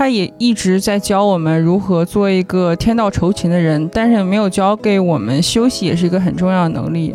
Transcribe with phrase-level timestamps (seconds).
[0.00, 7.14] 他也一直在教我们如何做一个天道酬勤的人，但是没有教给我们休息，也是一个很重要的能力。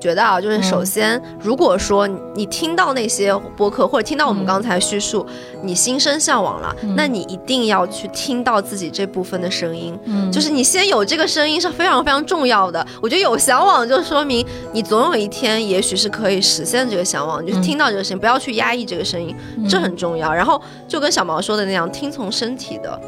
[0.00, 5.24] 觉得啊，就是首先，如果说你听到那些播客，或者听到我们刚才叙述，
[5.62, 9.96] 你心生向往了，那你一定要去听到自己这部分的声音。
[10.04, 12.84] 嗯，就是你先有这个声音是非常非常重要的。
[13.02, 17.44] 我觉得有向往，就说明你总有一天也许是可以实现这个向往。
[17.46, 19.36] 就是听到这个声音，不要去压抑这个声音，
[19.68, 20.32] 这很重要。
[20.32, 22.98] 然后就跟小毛说的那样，听从身体的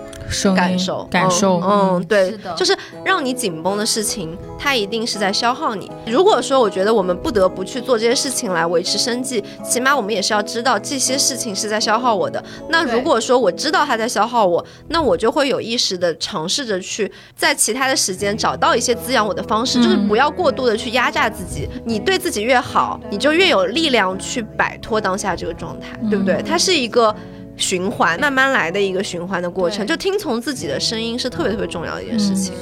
[0.55, 5.91] 感受，感受，嗯，对，就是让你紧绷的事情，它一定是在消耗你。
[6.07, 6.93] 如果说我觉得。
[6.93, 12.45] 我们不得不去做这些事情来维持生计，起码我们也是要知道这些事情是在消耗我的。
[12.69, 21.67] 那如果说我知道它在消耗我，那我就会有意识的尝试着去在其他的时间找到一些滋养我的方式，就是不要过度的去压榨自己。
[21.87, 26.43] 你对自己越好，你就越有力量去摆脱当下这个状态，对不对？
[26.47, 27.15] 它是一个
[27.63, 29.87] 循环，慢慢来的一个循环的过程。
[29.87, 32.53] 就听从自己的声音是特别特别重要的一件事情。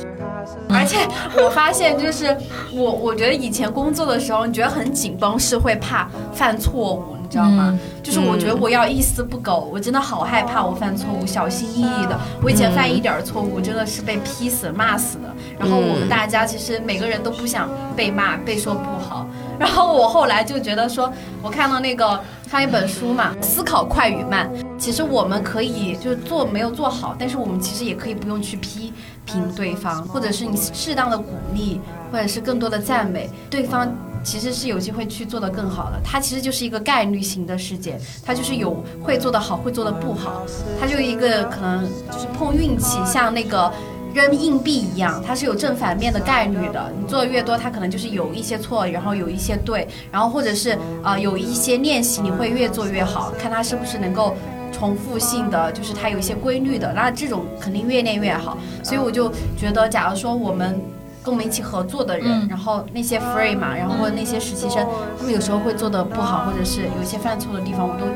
[0.68, 0.98] 而且
[1.42, 2.36] 我发现，就是
[2.72, 7.78] 我，我觉得以前工作的时候，你觉得很紧绷，是会怕犯错误，你知道吗？
[8.02, 12.18] 就是我觉得我要一丝不苟，我真的好害怕我犯错误，小心翼翼的。
[12.42, 15.34] 我以前犯一点错误，真的是被批死、骂死的。
[15.58, 19.26] 然后我们大家其实每个人都不想被骂、被说不好。
[19.58, 21.12] 然后我后来就觉得说，
[21.42, 22.18] 我看到那个
[22.50, 28.92] 看一本书嘛，《思考快与慢》，其实我们可以就是做没有做好，但是我们其实也可以不用去批。
[29.26, 33.88] 评对方，或者是你适当的鼓励，或者是更多的赞美对方，
[34.24, 36.00] 其实是有机会去做得更好的。
[36.02, 40.42] 它其实就是一个概率型的事件，它就是有会做得好，会做得不好，
[40.80, 43.72] 它就一个可能就是碰运气，像那个
[44.14, 46.92] 扔硬币一样，它是有正反面的概率的。
[46.98, 54.34] 你做的越多，它可能就是有一些错，然后有一些对，然后或者是呃有一些练习，你会越做越好，看它是不是能够。
[54.72, 58.56] 重复性的就是它有一些规律的，那这种肯定越练越好。
[58.82, 60.80] 所以我就觉得，假如说我们
[61.22, 64.86] 跟我们一起合作的人，然后那些 free 嘛，然后那些实习生，
[65.18, 68.06] 他们有时候会做的不好，或者是有一些犯错的地方，我都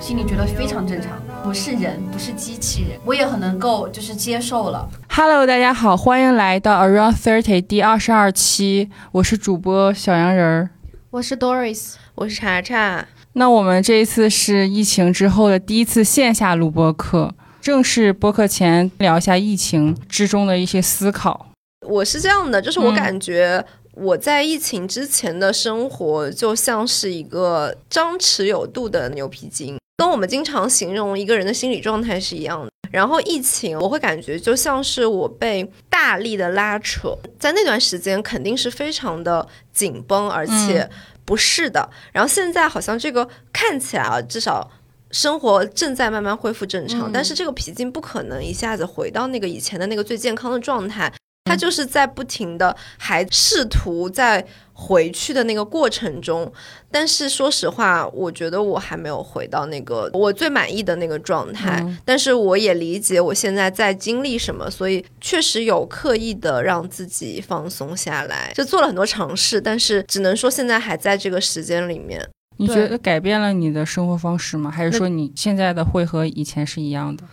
[0.00, 1.20] 心里觉得非常正常。
[1.42, 4.88] 不是人，不是机器人，我也很能够就是接受了。
[5.08, 10.70] Hello，大家好，欢迎来到 Around Thirty 第二十二期，我是主播小羊人儿，
[11.10, 13.08] 我是 Doris，我是查查。
[13.32, 17.34] 那我们这一次是疫情之后的第一次线下录播课。
[17.60, 21.48] 正式播课前聊一下疫情之中的一些思考。
[21.86, 23.64] 我是这样的，就是我感觉
[23.94, 32.70] 我在疫情之前的生活就像是一个张弛有度的牛皮筋，跟我们经常形容一个人的心理状态是一样的。
[32.90, 40.88] 然后疫情，我会感觉就像是我被大力的拉扯，在那段时间肯定是非常的紧绷，而且。
[41.28, 44.70] 不适的，然后现在好像这个看起来啊，至少
[45.10, 51.12] 生活正在慢慢恢复正常，但是这个皮筋不可能一下子回到那个以前的那个最健康的状态。
[51.48, 56.52] 他就是在不停的还试图在回去的那个过程中，
[56.88, 61.84] 但是说实话，我觉得我还没有回到那个我最满意的那个状态。
[62.04, 69.60] 但是我也理解我现在在经历什么，所以确实有刻意的让自己放松下来，就做了很多尝试。
[69.60, 72.24] 但是只能说现在还在这个时间里面。
[72.58, 74.70] 你觉得改变了你的生活方式吗？
[74.70, 77.24] 还是说你现在的会和以前是一样的？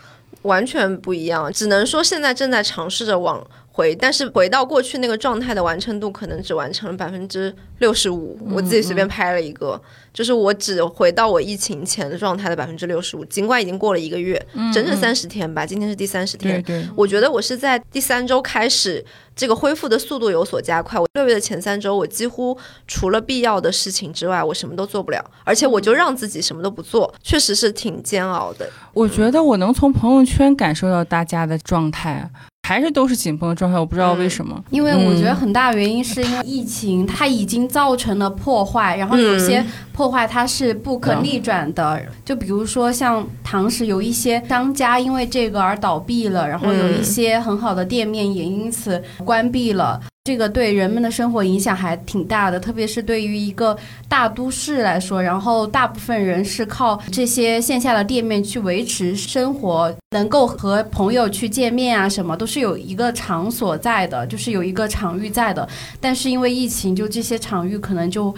[0.42, 3.46] 完全不一样，只能说现在正在尝试着往。
[3.76, 8.40] 回，但是回到过去那个状态的完成度可能只完成了百分之六十五。
[8.50, 9.80] 我自己随便拍了一个，
[10.14, 13.26] 就是我只回到我疫情前的状态的百分之六十五。
[13.26, 14.42] 尽管已经过了一个月，
[14.74, 16.64] 整整三十天吧，今天是第三十天。
[16.64, 19.04] 对对，我觉得我是在第三周开始，
[19.36, 20.98] 这个恢复的速度有所加快。
[20.98, 22.58] 我六月的前三周，我几乎
[22.88, 28.70] 除了必要的事情之外，我什么都做不了，而且我就让自己什么都不做，确实是挺煎熬的。
[28.94, 32.32] 我觉得我能从朋友圈感受到大家的状态。
[32.66, 34.60] 还是都是紧绷的状态，我不知道为什么。
[34.72, 42.02] 因为我觉得很大原因是因为疫情，它已经造成了破坏，然后有些破坏它是不可逆转的。
[42.26, 50.02] 就比如说像唐时有一些商家因为这个而倒闭了，然后有一些很好的店面也因此关闭了。
[50.26, 53.78] 这个对人们的生活影响还挺大的，特别是对于一个
[54.10, 65.70] 大都市来说，然后大部分人是靠这些线下的店面去维持生活，能够和朋友去见面啊，什么都是有一个场所在的，就是有一个场域在的。
[66.02, 68.34] 但是因为疫情，就这些场域可能就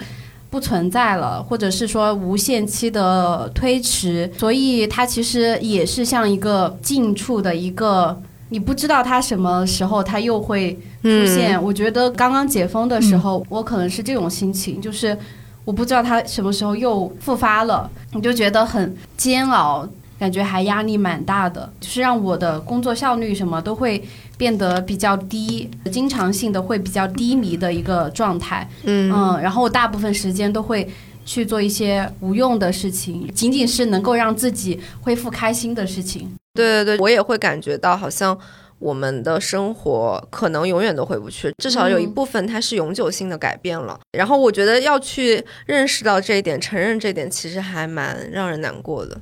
[0.50, 8.20] 不存在了，或者是说无限期的推迟，所以它其实也是像一个近处的一个。
[8.48, 10.72] 你不知道他什么时候他又会
[11.02, 11.62] 出现。
[11.62, 15.16] 我觉得刚刚解封的时候，我可能是这种心情，就是
[15.64, 19.88] 我不知道他什么时候又复发了，你就觉得很煎熬。
[20.18, 24.02] 感觉还压力蛮大的，就是让我的工作效率什么都会
[24.36, 28.68] 变得比较低，经常性的会比较低迷的一个状态。
[28.82, 30.88] 嗯嗯，然后我大部分时间都会
[31.24, 36.28] 去做一些无用的事情，仅仅是能够让自己恢复开心的事情。
[36.64, 38.38] 对对对，我也会感觉到好像
[38.78, 43.98] 我们的生活可能永远都回不去，至少有一嗯部分它是永久性的改变了。
[44.12, 49.18] 然后我觉得要去认识到这一点，承认这一点，其实还蛮让人难过的。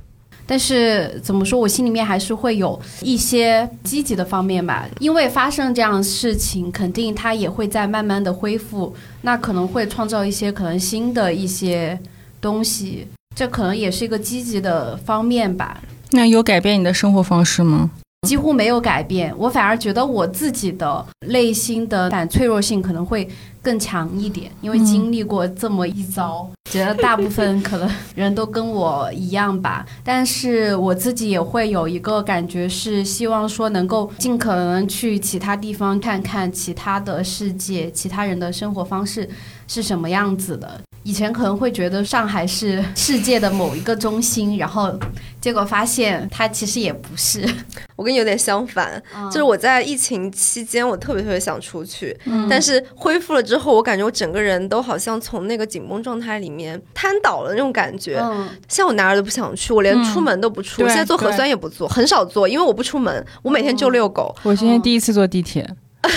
[0.48, 11.98] 但是怎么说，我心里面还是会有一些积极的方面吧，因为发生这样的事情，肯定它也会在慢慢的恢复，那可能会创造一些可能新的一些
[12.40, 15.82] 东西，这可能也是一个积极的方面吧。
[16.10, 17.90] 那有改变你的生活方式吗？
[18.26, 23.28] 几乎没有改变，我反而觉得我自己的内心的反脆弱性可能会
[23.62, 29.86] 更强一点，因为经历过这么一遭，觉得大部分可能人都跟我一样吧。
[30.02, 39.28] 但是我自己也会有一个感觉，是希望说能够尽可能去其他地方看看其他的世界，其他人的生活方式
[39.68, 40.80] 是什么样子的。
[41.06, 44.92] 以前可能会觉得上海是世界的某一个中心，然后
[45.40, 47.48] 结果发现它其实也不是。
[47.94, 49.00] 我跟你有点相反，
[49.30, 52.18] 就是我在疫情期间，我特别特别想出去，
[52.50, 58.18] 但是恢复了之后，我感觉我整个人都好像从那个紧绷状态里面瘫倒了那种感觉。
[58.20, 60.78] 嗯，现在我哪儿都不想去，我连出门都不出。
[60.78, 64.34] 对我现在做核酸也不做，很少做，因为我不出门，我每天就遛狗。
[64.42, 65.62] 我今天第一次坐地铁，
[66.02, 66.10] 啊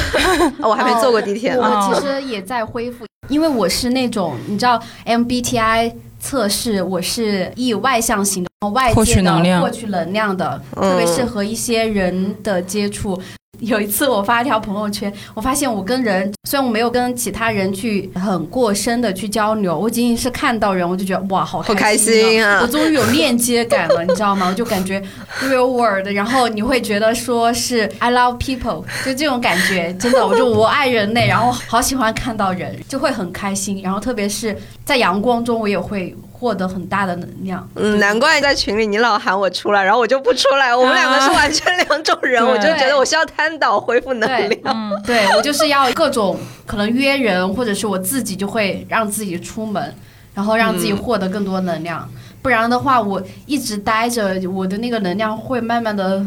[0.67, 1.61] 我还没坐过地铁呢。
[1.61, 13.17] 我其实也在恢复，因为我是那种你知道 MBTI 测试，我是以外向型的，外获界的取能量获取能量的，嗯特别适合一些人的接触。
[13.61, 22.59] 有一次我发一条朋友圈，我发现我跟人虽然我没有跟其他人去很过深的去交流，我仅仅是看到人，我就觉得哇，好开心啊。
[22.61, 24.47] 我终于有链接感了，你知道吗？
[24.49, 25.01] 我就感觉
[25.43, 34.55] real world，然后你会觉得说是 I love people，就这种感觉，真的，我就我爱人类，然后好喜欢看到人，就会很开心，然后特别是
[34.85, 37.67] 在阳光中，我也会获得很大的能量。
[37.75, 40.73] 嗯，难怪在群里你老喊我出来，然后我就不出来。
[40.73, 44.73] 我们两个是完全两种人，对 我就觉得我需要瘫倒恢复能对量。
[44.73, 49.93] 嗯，对我就是要各种可能约人，或者是我自己就会让自己出门，
[50.33, 52.09] 然后让自己获得更多能量。
[52.41, 56.25] 不然的话，我一直待着，我的那个能量会慢慢的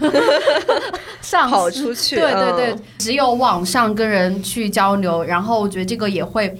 [1.22, 6.52] 上跑出去对对对，嗯只有网上跟人去交流，然后我觉得这个也会。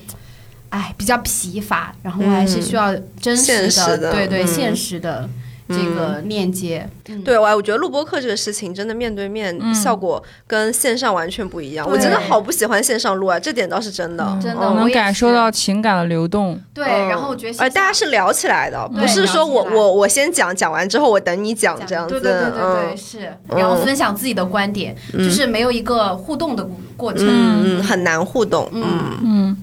[0.73, 5.29] 哎，比较疲乏，然后我还是需要真实的，现实的对对，嗯现实的
[5.69, 6.89] 这个链接。
[7.09, 11.87] 嗯对，我我觉得录播课这个事情真的面对面嗯效果跟线上完全不一样。
[11.87, 14.25] 对我真的好不喜欢线上录啊，这点倒是真的。
[14.43, 16.59] 真的我能感受到情感的流动。
[16.73, 22.19] 对，嗯然后我觉得而线下大家是聊起来的，不是说我我我先讲，讲完之后我等你讲这样子。
[22.19, 26.67] 对对对对对，嗯是，然后分享自己的观点，就是没有一个互动的
[26.97, 27.27] 过程。
[27.29, 28.67] 嗯嗯，很难互动。
[28.73, 28.83] 嗯
[29.23, 29.57] 嗯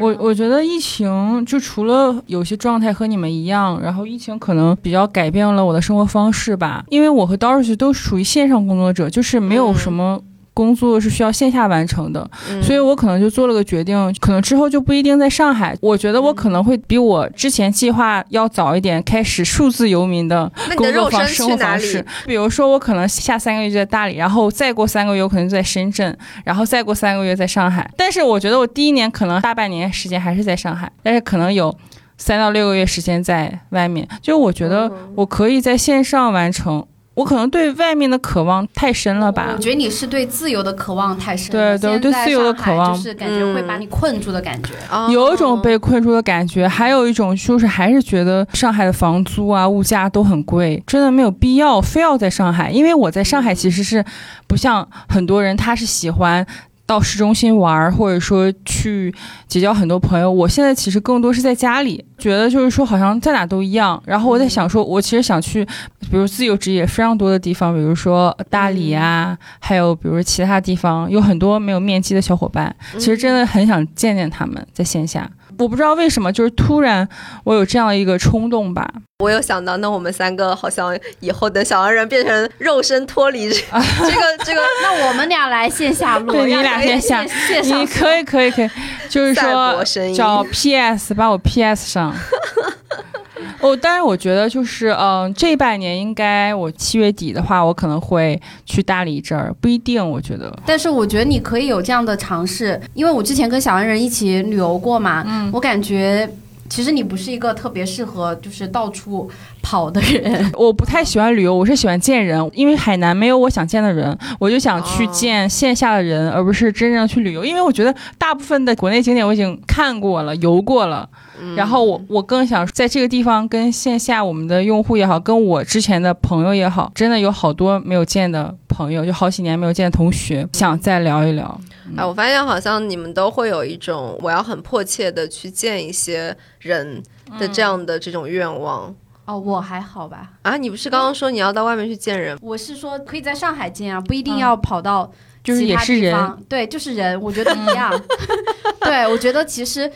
[0.00, 10.20] 我我觉得疫情就除了有些状态和你们一样，然后疫情可能比较改变了我的生活方式吧，因为我和 Doris 都属于线上工作者，就是没有什么。
[10.58, 15.76] 工作是需要线下完成的，嗯所以我可能就做了个决定，可能之后就不一定在上海。
[15.80, 22.04] 我觉得我可能会比我之前计划要早一点开始数字游民的工作方生去哪里活方式。
[22.26, 27.88] 比如说，我可能下三个月就在大理，然后再过三个月我可能就在深圳，然后再过三个月在上海。
[27.96, 31.72] 但是我觉得我第一年可能大半年时间还是在上海，但是可能有
[32.16, 34.08] 三到六个月时间在外面。
[34.20, 36.84] 就我觉得我可以在线上完成。
[37.18, 39.58] 我可能对外面的渴望太深了吧我？
[39.58, 44.70] 觉得你是对自由的渴望太深了，对对对自由的渴望就是感觉会把你困住的感觉。
[44.88, 52.70] 哦有一种被困住的感觉，还有一种就是还是觉得上海的房租啊、物价都很贵，真的没有必要非要在上海。
[52.70, 54.04] 因为我在上海其实是
[54.46, 56.46] 不像很多人，他是喜欢。
[56.88, 59.14] 到市中心玩儿，或者说去
[59.46, 60.32] 结交很多朋友。
[60.32, 64.02] 我现在其实更多是在家里，觉得就是说好像在哪都一样。
[64.06, 65.62] 然后我在想说，我其实想去，
[66.10, 72.74] 比如自由职业非常多的地方，比如说大理啊，还有比如说其他地方，有很多没有面基的小伙伴。
[72.94, 75.30] 其实真的很想见见他们，在线下。
[75.58, 77.06] 我不知道为什么，就是突然
[77.44, 78.90] 我有这样一个冲动吧。
[79.20, 83.56] 我有想到，那我们三个好像以后等小黄人变成肉身脱离这
[83.98, 88.70] 这个这个 那我们俩来线下录，对你俩线下线上你可以，可以，可以，
[89.08, 89.82] 就是说
[90.16, 92.14] 找 PS 把我 PS 上。
[93.60, 100.56] 哦，当然，我觉得就是，嗯、这半年应该我七月底的话，我可能会去大理这儿，不一定，我觉得。
[100.64, 106.28] 但是我觉得你可以有这样的尝试，因为我之前跟小洋人一起旅游过嘛，嗯我感觉
[106.68, 109.30] 其实你不是一个特别适合就是到处
[109.62, 110.50] 跑的人。
[110.56, 117.44] 我不太喜欢旅游，我是喜欢见人，因为海南没有我想见的人，我就想去哦见线下的人，而不是真正去旅游。
[117.44, 121.08] 因为我觉得大部分的国内景点我已经看过了、游过了，
[121.40, 131.60] 嗯然后我我更想在这个地方跟线下我们的用户也好，跟我之前的朋友也好，真的有好多没有见的朋友，就好几年没有见的同学，想再聊一聊。
[131.96, 137.02] 哎，我发现好像你们都会有一种我要很迫切的去见一些人
[137.38, 140.56] 的这样的这种愿望、哦，我还好吧，啊！
[140.56, 142.38] 你不是刚刚说你要到外面去见人？
[142.40, 145.10] 我是说可以在上海见啊，不一定要跑到
[145.42, 147.92] 就是也是人，对，就是人，我觉得一样。
[148.80, 149.90] 对，我觉得其实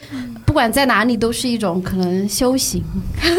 [0.45, 2.83] 不管在哪里都是一种可能修行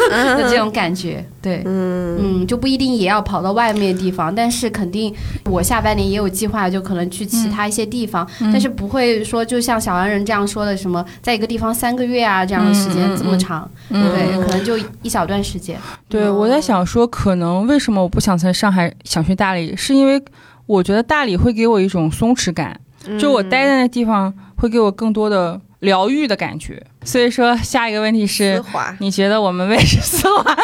[0.09, 1.23] 的这种感觉。
[1.41, 5.13] 对，嗯嗯，就不一定也要跑到外面的地方，但是肯定
[5.45, 15.77] 我下半年也有计划，就可能去其他一些地方，但是不会说就像小洋人这样说的，什么在一个地方三个月啊这样的时间这么长，嗯对，可能就一小段时间。
[16.07, 20.23] 对，我在想说，可能为什么我不想在上海，想去大理，是因为
[20.65, 22.79] 我觉得大理会给我一种松弛感，
[23.19, 26.81] 就我待在那地方会给我更多的疗愈的感觉。
[27.03, 29.97] 所以说，下一个问题丝是，滑，你觉得我们为什
[30.29, 30.45] 么？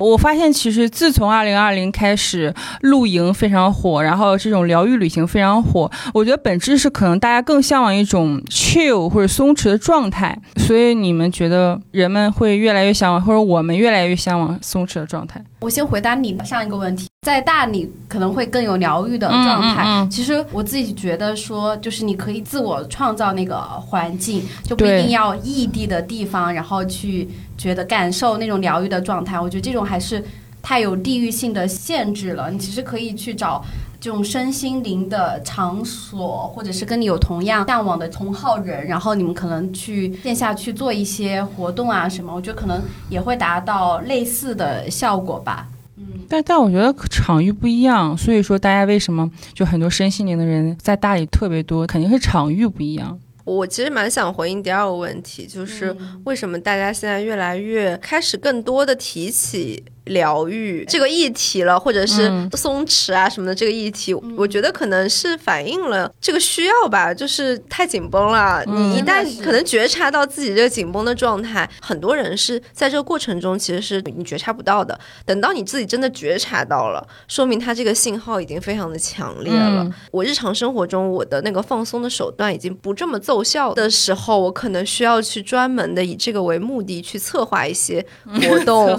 [0.00, 5.90] 我发现，其实自从二零二零开始，露营非常火，然后这种疗愈旅行非常火。
[6.14, 10.38] 我觉得本质是可能大家更向往一种 chill 或者松弛的状态。
[10.56, 15.42] 所以你们觉得人们会越来越向往，或者我们越来越向往松弛的状态？
[15.60, 19.82] 我先回答你上一个问题，在大理可能会更有疗愈的状态。
[19.84, 29.40] 嗯嗯嗯其实我自己觉得说，就是你可以自我创造那个环境，就不一定要异地的地方，然后去觉得感受那种疗愈的状态。
[29.40, 30.24] 我觉得这种还是
[30.62, 32.50] 太有地域性的限制了。
[32.50, 33.64] 你其实可以去找。
[34.00, 45.66] 这种身心灵的场所，或者是跟你有同样向往的同好人，然后你们可能去线下去做一些活动啊什么，我觉得可能也会达到类似的效果吧。
[45.96, 53.18] 嗯但但我觉得场域不一样，所以说大家为什么就很多身心灵的人在大理特别多，肯定是场域不一样。
[53.44, 68.62] 我其实蛮想回应第二个问题，就是为什么大家现在越来越开始更多的提起疗愈这个议题了，或者是嗯松弛啊什么的这个议题，我觉得可能是反映了这个需要吧，就是太紧绷了。
[68.66, 74.98] 嗯你一旦可能觉察到自己这个紧绷的状态，很多人是在这个过程中其实是你觉察不到的。
[75.24, 79.82] 等到你自己真的觉察到了，说明他这个信号已经非常的强烈了。
[79.84, 88.98] 嗯我日常生活中我的那个放松的手段已经不这么奏效的时候，我可能需要去专门的以这个为目的去策划一些活动。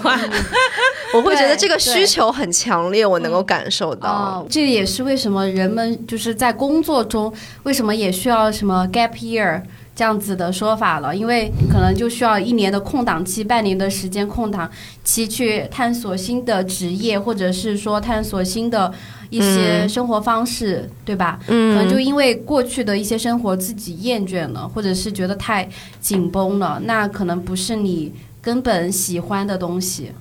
[1.14, 4.10] 我会觉得这个需求很强烈，我能够感受到。
[4.10, 7.32] 哦，这也是为什么人们就是在工作中
[7.64, 9.60] 为什么也需要什么 gap year
[9.96, 14.70] 这样子的说法了，因为可能就需要一年的空档期、半年的时间空档
[15.04, 18.92] 期去探索新的职业，或者是说探索新的
[19.28, 21.38] 一些嗯生活方式，对吧？
[21.46, 25.68] 可嗯，能就因为过去的一些生活自己厌倦了，或者是觉得太
[26.00, 30.12] 紧绷了，那可能不是你根本喜欢的东西。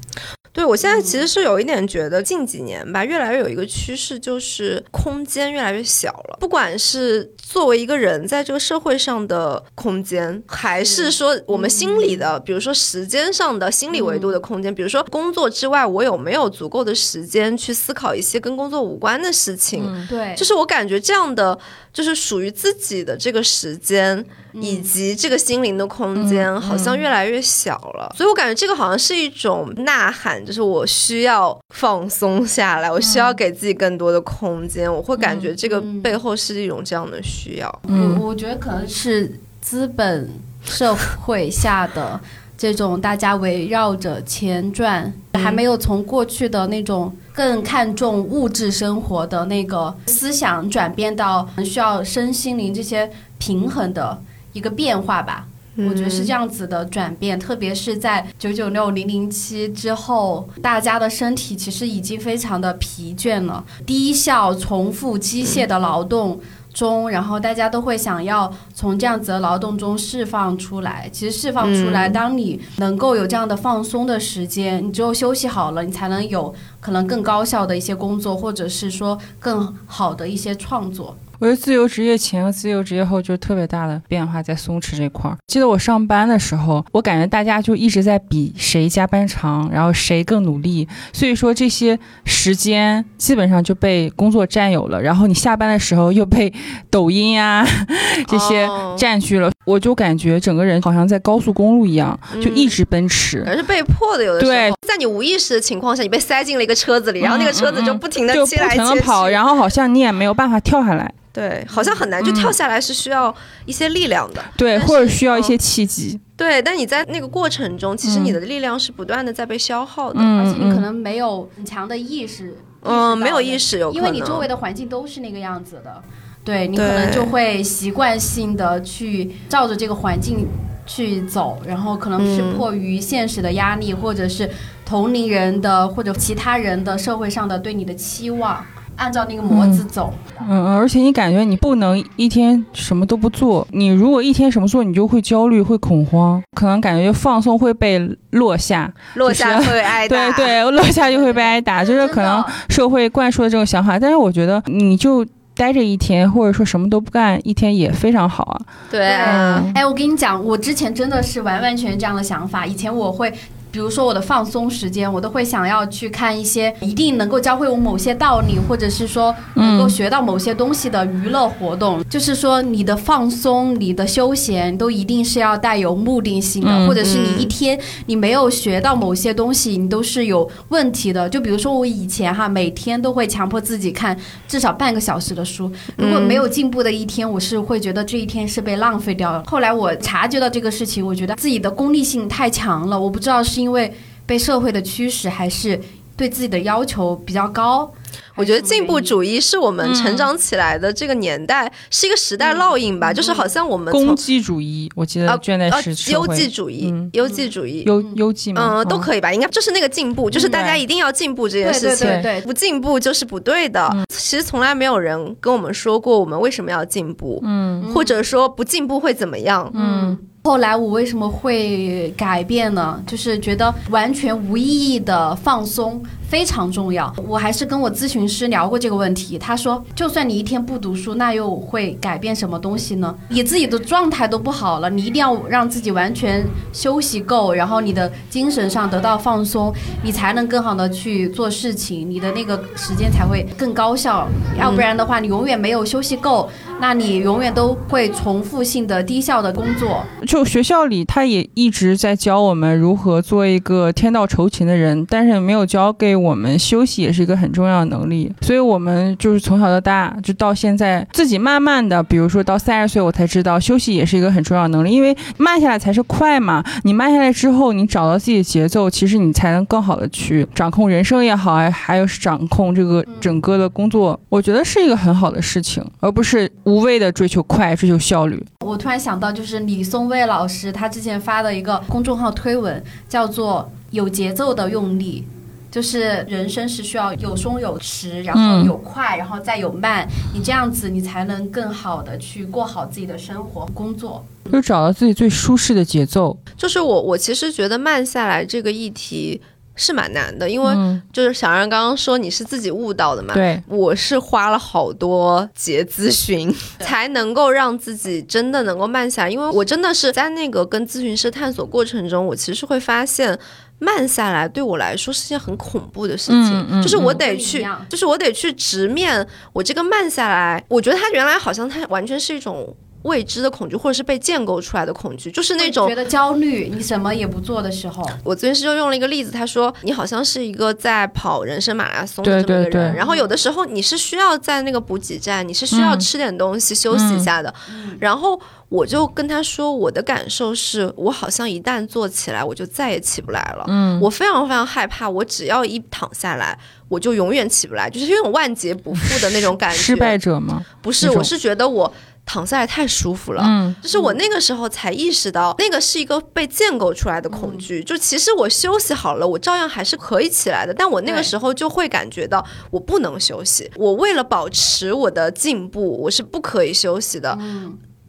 [0.51, 6.38] 对我现在其实是有一点觉得，近几年吧，越来越有一个趋势，就是空间越来越小了。
[6.39, 19.84] 不管是作为一个人在这个社会上的空间，还是说我们心理的，比如说时间上的心理维度的空间，比如说工作之外，我有没有足够的时间去思考一些跟工作无关的事情？
[20.10, 21.58] 对，就是我感觉这样的，
[21.94, 28.13] 就是属于自己的这个时间，以及这个心灵的空间，好像越来越小了。
[28.15, 34.91] 所以我感觉这个好像是一种呐喊，就是我需要放松下来，我需要给自己更多的空间。
[34.91, 37.82] 我会感觉这个背后是一种这样的需要。
[37.88, 40.29] 嗯我我觉得可能是资本
[40.63, 42.20] 社会下的
[42.58, 54.22] 这种大家围绕着钱赚，还没有从过去的那种更看重物质生活的那个思想转变到需要身心灵这些平衡的
[54.53, 55.48] 一个变化吧。
[55.88, 66.38] 我觉得是这样子的转变，特别是在九九六零零七之后，大家的身体其实已经非常的疲倦了，低效、重复、机械的劳动
[66.74, 71.10] 中，然后大家都会想要从这样子的劳动中释放出来。
[71.13, 81.15] 其实释放出来，嗯当你能够有这样的放松的时间，你只有休息好了，你才能有可能更高效的一些工作，或者是说更好的一些创作。
[81.39, 85.38] 我觉得自由职业前和自由职业后就特别大的变化在松弛这块儿。
[85.48, 95.01] 记得我上班的时候，我感觉大家就一直在比谁加班长，然后谁更努力，所以说这些时间基本上就被工作占有了。
[95.01, 96.53] 然后你下班的时候又被
[96.89, 97.65] 抖音啊
[98.27, 99.50] 这些哦占据了。
[99.69, 103.39] 我就感觉整个人好像在高速公路一样，就一直奔驰。
[103.39, 113.33] 可能是被迫的，有的时对候，在你无意识的情况下，你被塞进了一个车子里，然后那个车子就不停的就不切来切去，停的跑，然后好像你也没有办法跳下来，对，好像很难，就嗯跳下来是需要
[113.65, 114.43] 一些力量的。
[114.57, 116.19] 对，或者需要一些契机。
[116.35, 120.19] 对，但你在那个过程中，其实嗯你的力量是不断的在被消耗的。
[120.19, 126.01] 嗯，而且你可嗯能没有很强的意识，嗯，没有意识因为你周围的环境都是那个样子的，
[126.50, 130.48] 对你可能就会习惯性的去照着这个环境
[130.88, 134.50] 去走，然后可能是嗯迫于现实的压力，或者是
[134.84, 138.60] 同龄人的或者其他人的社会上的对你的期望，
[138.96, 140.12] 按照那个模子走。
[140.50, 148.00] 嗯，而且你感觉你不能一天什么都不做，你如果一天什么做，你就会焦虑、会恐慌，可能感觉放松会被
[148.32, 150.38] 落下，落下 会挨打对打。
[150.38, 154.00] 对，落下就会被挨打， 就是可能社会灌输的这种想法。
[154.00, 155.24] 但是我觉得你就
[155.60, 158.62] 待着一天，或者说什么都不干一天也非常好啊。
[158.89, 162.66] 对啊，嗯哎，我跟你讲，我之前真的是完完全全这样的想法。
[162.66, 163.30] 以前我会，
[163.71, 172.03] 比如说我的放松时间，我都会想要去看一些一定能够教会我某些道理，或者是说能够学到某些东西的娱乐活动。
[172.09, 181.29] 就是说，你的放松、你的休闲都一定是要带有目的性的，嗯或者是你一天你没有学到某些东西，你都是有问题的。
[181.29, 189.43] 就比如说我以前哈，每天都会强迫自己看至少半个小时的书，如果没有进步的一天，我是会觉得这一天是被浪费掉了。
[189.45, 193.94] 后来我察觉到这个事情，我觉得自己的功利性太强了，我不知道是因为
[194.25, 195.80] 被社会的驱使，还是
[196.16, 197.92] 对自己的要求比较高。
[198.36, 207.84] 我觉得进步，主义是我们嗯成长起来的这个年代是一个时代烙印吧，就是好像我们从功绩主义，我记得啊呃倦怠式社优绩主义嗯，优绩主义。
[207.86, 213.94] 优优绩嘛，嗯，都可以吧，应该就是那个进步，就是大家一定要进步这件对对事情，对对，不进步就是不对的。
[214.08, 217.92] 其实从来没有人跟我们说过我们为什么要进步，嗯。
[217.94, 219.70] 或者说不进步会怎么样。
[219.75, 223.01] 嗯后来我为什么会改变呢？
[223.05, 227.12] 就是觉得完全无意义的放松非常重要。
[227.27, 233.15] 我还是跟我咨询师聊过这个问题，他说，就算你一天不读书，那又会改变什么东西呢？
[233.30, 239.73] 你自己的状态都不好了，你一定要让自己完全休息够，然后你的精神上得到放松，
[240.04, 244.27] 你才能更好的去做事情，你的那个时间才会更高效。
[244.56, 246.47] 要不然的话，你永远没有休息够，
[246.80, 250.04] 那你永远都会重复性的低效的工作。
[250.27, 258.32] 就学校里，他也一直在教我们如何做一个天道酬勤的人，但是没有教给我们休息也是一个很重要的能力。
[258.41, 266.63] 所以，我们就是从小到大，就到现在，自己慢慢的，比如说到三十岁，我才知道休息也是一个很重要的能力，因为慢下来才是快嘛。
[266.84, 278.43] 你慢下来之后，你找到自己的节奏，其实你才能更好的去掌控人生也好，还还有是掌控这个整个的工作，我觉得是一个很好的事情，而不是无谓的追求快、追求效率。
[278.65, 285.23] 我突然想到，就是李松蔚老师他之前发的一个公众号推文，叫做“有节奏的用力”。
[285.71, 294.25] 就是人生是需要有松有弛，然后嗯有快，然后再有慢，你这样子你才能更好的去过好自己的生活、工作。
[294.51, 296.36] 就找到自己最舒适的节奏。
[296.58, 299.39] 就是我，我其实觉得慢下来这个议题
[299.75, 309.29] 是蛮难的，因为嗯，就是小让刚刚说你是自己悟到的嘛，对，我是花了好多节咨询，才能够让自己真的能够慢下来。
[309.29, 313.38] 因为我真的是在那个跟咨询师探索过程中，我其实会发现。
[313.80, 320.63] 慢下来对我来说是件很恐怖的事情，嗯嗯就是我嗯得去就是我得去直面我这个慢下来。
[320.68, 337.53] 我觉得它原来好像它完全是一种未知的恐惧，或者是被建构出来的恐惧，就是那种觉得焦虑，你什么也不做的时候，我咨询师就用了一个例子，他说你好像是一个在跑人生马拉松的这么一个人，对对对然后有的时候你是需要在那个补给站，你是需要嗯吃点东西、休息一下的。
[337.99, 343.65] 然后我就跟他说，我的感受是我好像一旦坐起来，我就再也起不来了。
[343.67, 346.57] 嗯，我非常非常害怕，我只要一躺下来，
[346.88, 349.77] 我就永远起不来，就是有种万劫不复的那种感觉。
[349.81, 350.63] 失败者吗？
[350.81, 351.91] 不是，我是觉得我
[352.30, 353.42] 躺下来太舒服了。
[353.44, 357.84] 嗯就是我那个时候才意识到，那个是一个被建构出来的恐惧。
[357.84, 363.68] 就其实我休息好了，我照样还是可以起来的，但我那个时候就会感觉到我不能休息。
[363.76, 367.36] 我为了保持我的进步，我是不可以休息的。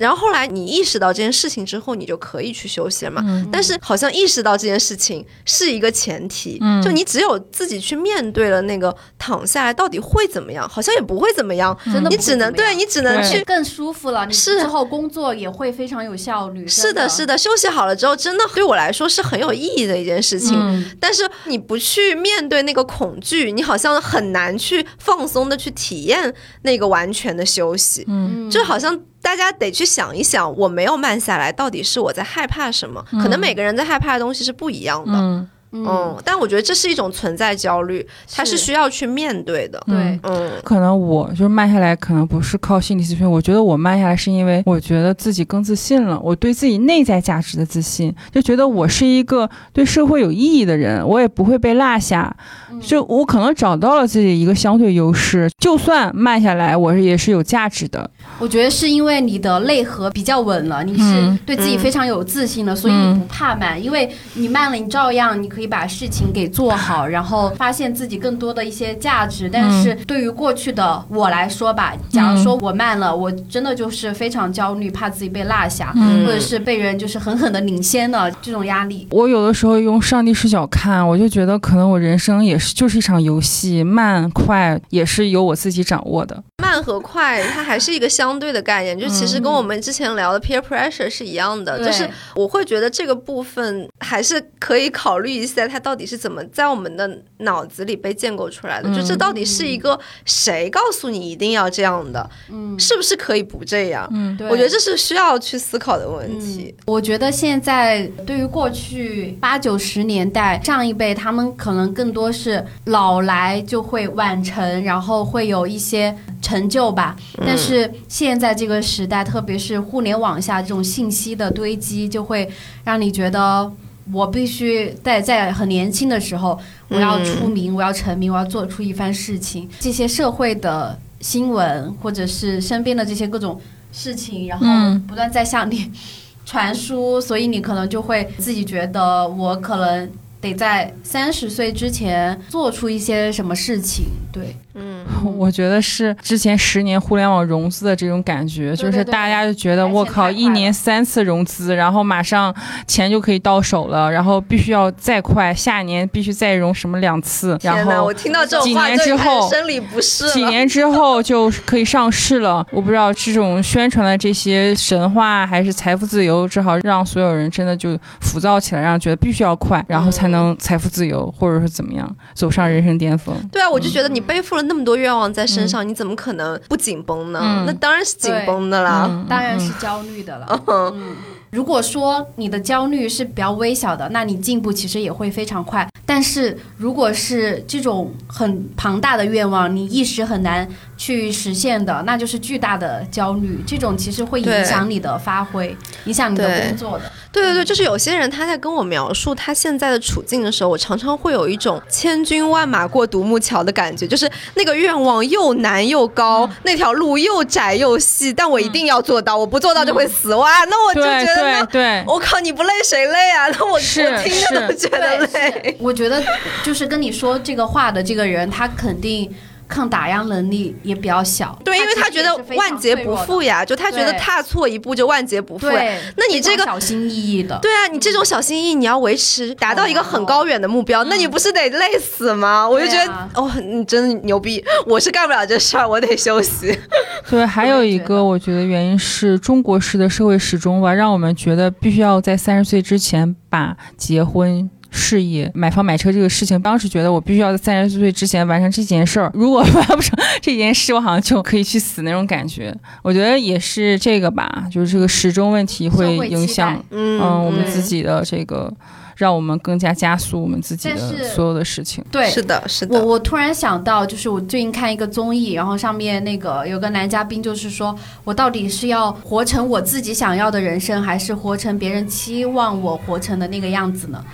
[0.01, 3.23] 然后后来你意识到这件事情之后，你就可以去休息了嘛。
[3.53, 14.59] 但是好像意识到这件事情是一个前提，就你只有自己去面对了那个躺下来到底会怎么样，好像也不会怎么样，真的你只能对你只能去更舒服了，你是。
[14.61, 16.67] 之后工作也会非常有效率。
[16.67, 20.57] 是的，是的，的，休息好了之后，真的对我来说是很有意义的一件事情。
[20.59, 20.91] 嗯。
[20.99, 26.33] 但是你不去面对那个恐惧，你好像很难去放松的去体验
[26.63, 28.05] 那个完全的休息。
[28.09, 33.05] 嗯，就好像大家得去想一想，我没有慢下来，到底是我在害怕什么？
[33.23, 35.13] 可能每个人在害怕的东西是不一样的。
[35.13, 39.81] 嗯，嗯，但我觉得这是一种存在焦虑，它是是需要去面对的。
[39.87, 40.51] 对，嗯。
[40.65, 52.35] 可能我就是慢下来，可能不是靠心理咨询，我觉得我慢下来是因为我觉得自己更自信了，我对自己内在价值的自信，就觉得我是一个对社会有意义的人，我也不会被落下，
[52.81, 58.11] 就我可能找到了自己一个相对优势，就算慢下来，我也是有价值的。
[58.39, 61.39] 我觉得是因为你的内核比较稳了，你是嗯。
[61.47, 69.49] 对自己非常有自信了，所以你不怕慢，因为你慢了，你照样你可以把事情给做好， 然后发现自己更多的一些价值。
[69.53, 79.07] 但是对于过去的我来说吧，假如说我慢了，我真的就是非常焦虑，怕自己被落下，嗯或者是被人就是狠狠的领先的这种压力。
[79.11, 86.43] 我有的时候用上帝视角看，我就觉得可能我人生也是就是一场游戏，慢快也是由我自己掌握的。
[86.63, 104.09] 慢和快，它还是一个相对的概念，就其实跟我们之前聊的 peer pressure 是一样的，对就是我会觉得这个部分还是可以考虑一下，它到底是怎么在我们的脑子里被建构出来的，就这到底是一个谁告诉你一定要这样的，嗯，是不是可以不这样？
[104.13, 106.75] 嗯对我觉得这是需要去思考的问题。
[106.87, 117.17] 我觉得现在对于过去八九十年代上一辈，他们可能更多是老来就会晚成，然后会有一些成就吧。
[117.39, 122.51] 但是现在这个时代，特别是互联网下这种信息的堆积，就会
[122.85, 123.71] 让你觉得。
[124.13, 126.59] 我必须在在很年轻的时候，
[126.89, 129.69] 我要出名，我要成名，我要做出一番事情。
[129.79, 133.61] 这些社会的新闻，或者是身边的这些各种
[133.93, 135.91] 事情，然后嗯不断在向你
[136.45, 140.11] 传输，所以你可能就会自己觉得我可能
[140.41, 144.07] 得在三十岁之前做出一些什么事情。
[144.33, 145.05] 对，嗯，
[145.37, 152.55] 我觉得是之前十年互联网融资的这种感觉，就是大家就觉得我靠，一年三次融资，然后马上
[152.87, 160.31] 钱就可以到手了，然后必须要再快，下一年必须再融什么两次，然后我听到这种几话之后生理不适。
[160.31, 162.67] 几年之后就可以上市了。
[162.73, 173.35] 我不知道这种宣传的这些神话还是财富自由，只好让所有人真的就浮躁起来，让觉得必须要快，然后才能财富自由，或者是怎么样走上人生巅峰。
[173.53, 177.41] 对啊，我就觉得你背负了那么多愿望在身上，你怎么可能不紧绷呢？
[177.43, 179.09] 嗯那当然是紧绷的啦。
[179.11, 180.63] 嗯当然是焦虑的了。
[180.69, 181.17] 嗯，
[181.51, 185.89] 如果说你的焦虑是比较微小的，那你进步其实也会非常快。
[186.07, 190.69] 但是如果是这种很庞大的愿望，你一时很难
[191.01, 193.59] 去实现的，那就是巨大的焦虑。
[193.67, 197.11] 这种其实会影响你的发挥，影响你的工作的。
[197.33, 210.35] 对对对，就是有些人他在跟我描述他现在的处境的时候，我常常会有一种千军万马过独木桥的感觉，就是那个愿望又难又高，嗯那条路又窄又细，但我一定要做到，我不做到就会死。
[210.35, 211.65] 哇，那我就觉得那。
[211.65, 213.49] 对对，我靠，你不累谁累啊？
[213.59, 215.77] 那我是我听着都觉得累。
[215.81, 216.23] 我觉得
[216.63, 219.33] 就是跟你说这个话的这个人，他肯定
[219.71, 221.57] 抗打压能力也比较小。
[221.65, 225.71] 对，因为他觉得万劫不复呀，就他觉得踏错一步就万劫不复。
[225.71, 227.59] 对，那你这个小心翼翼的。
[227.63, 232.69] 对啊，你这种小心翼翼，你要维持达到一个很高远的目标，那你不是得累死吗？
[232.69, 236.77] 我就觉得哦，你真的牛逼，我是干不了这事儿，我得休息。
[237.31, 244.69] 对，还有一个我觉得原因是中国式的社会时钟吧，让我们觉得必须要在三十岁之前把结婚。
[244.91, 249.31] 事业、买房、买车这个事情，当时觉得我必须要在三十岁之前完成这件事儿。
[249.35, 252.75] 如果 完不成这件事，我好像就可以去死那种感觉。
[253.03, 258.73] 我觉得也是这个吧，就是这个时钟问题会影响，嗯嗯，我们自己的这个，
[259.17, 262.05] 让我们更加加速我们自己的所有的事情。
[262.11, 274.25] 对，是的，是的，我我突然想到，就是我最近看一个综艺，然后上面那个有个男嘉宾，就是说我到底是要活成我自己想要的人生，还是活成别人期望我活成的那个样子呢？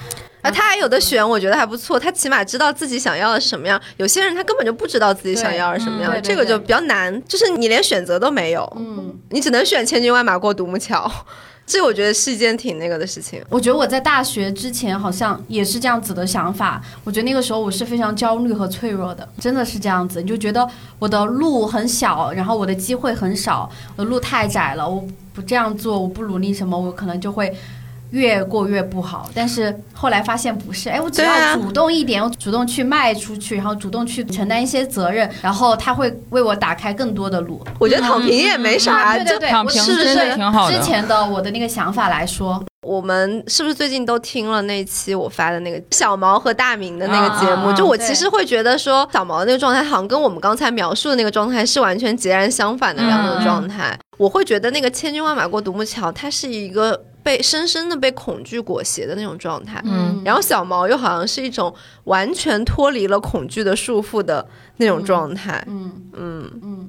[0.46, 1.98] 啊，他还有的选，我觉得还不错。
[1.98, 3.80] 他起码知道自己想要的是什么样。
[3.96, 7.22] 有些人他根本就不知道自己想要什么样，嗯这个就比较难。
[7.26, 11.11] 就是你连选择都没有，嗯，你只能选千军万马过独木桥。
[11.66, 13.42] 这我觉得是一件挺那个的事情。
[13.48, 16.80] 我觉得我在大学之前好像也是这样子的想法。
[17.02, 20.22] 我觉得那个时候我是非常焦虑和脆弱的，真的是这样子。
[20.22, 20.64] 你就觉得
[21.00, 24.88] 我的路很小，然后我的机会很少，我的路太窄了。
[24.88, 25.04] 我
[25.35, 27.52] 不这样做，我不努力什么，我可能就会。
[28.16, 37.62] 越过越不好，但是后来发现不是，哎，我只要主动一点，我主动去迈出去，然后主动去承担一些责任，然后他会为我打开更多的路。
[37.79, 47.70] 我觉得躺平也没啥，啊对对对，躺平我是真的挺好的之前的我的那个想法来说，我们是不是最近都听了那期我发的那个小毛和大明的那个节目？
[47.74, 53.94] 就我其实会觉得说，小毛那个状态好像跟我们刚才描述的那个状态是完全截然相反的两种状态。
[54.16, 59.82] 我会觉得那个千军万马过独木桥，它是一个被深深的被恐惧裹挟的那种状态。
[59.84, 65.62] 嗯然后小毛又好像是一种完全脱离了恐惧的束缚的那种状态。
[65.66, 66.88] 嗯嗯嗯，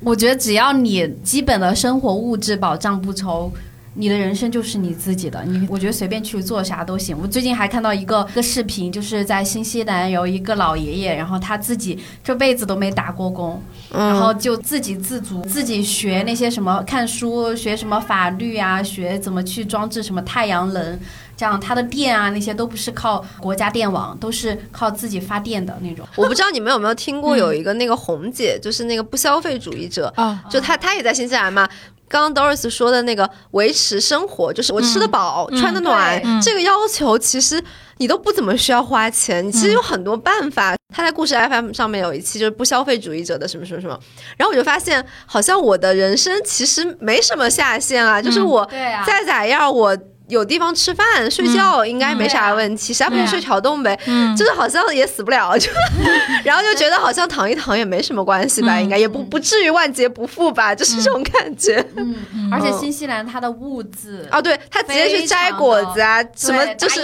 [0.00, 3.50] 我觉得只要你基本的生活物质保障不愁。
[3.96, 7.16] 你的人生就是你自己的，你我觉得随便去做啥都行。
[7.20, 20.98] 我最近还看到一个一个视频，就是在新西兰有一个老爷爷，然后他自己这辈子都没打过工，然嗯后就自给自足，自己学那些什么看书，学什么法律啊，学怎么去装置什么太阳能，
[21.36, 26.04] 这样他的电啊那些都不是靠国家电网，都是靠自己发电的那种。
[26.16, 31.68] 我不知道你们有没有听过有一个那个红姐，就是那个不消费主义者，啊，就她她也在新西兰嘛。
[32.08, 36.40] 刚刚 Doris 说的那个维持生活，就是我吃得饱、嗯穿得暖、对。
[36.42, 37.62] 这个要求，其实
[37.98, 40.74] 你都不怎么需要花钱，你其实有很多办法。
[40.94, 43.98] 他在故事 FM 上面有一期就是不消费主义者的什么什么什么，
[44.36, 48.64] 然后我就发现，好像我的人生其实没什么下限啊，就是我
[49.04, 49.96] 再咋样，我
[50.28, 53.98] 有地方吃饭、睡觉应该没啥问题，谁还不是睡桥洞呗？
[54.06, 54.34] 嗯。
[54.36, 55.70] 就是好像也死不了，就
[56.44, 58.82] 然后就觉得好像躺一躺也没什么关系吧，嗯。
[58.82, 61.84] 应该也不不至于万劫不复吧，就是这种感觉。
[61.96, 62.16] 嗯，
[62.50, 67.00] 而且新西兰它的物资啊，对他直接去摘果子啊，什么就是